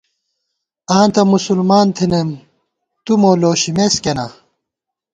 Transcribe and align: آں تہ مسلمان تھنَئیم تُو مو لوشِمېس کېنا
آں 0.97 1.07
تہ 1.13 1.21
مسلمان 1.33 1.87
تھنَئیم 1.95 2.29
تُو 3.03 3.13
مو 3.21 3.31
لوشِمېس 3.41 3.95
کېنا 4.03 4.25